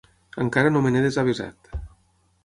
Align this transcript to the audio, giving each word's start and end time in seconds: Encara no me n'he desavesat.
Encara 0.43 0.71
no 0.71 0.81
me 0.85 0.91
n'he 0.95 1.03
desavesat. 1.07 1.69